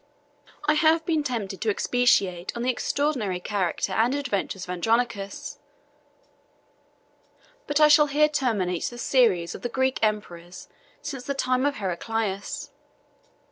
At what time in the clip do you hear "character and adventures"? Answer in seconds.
3.39-4.63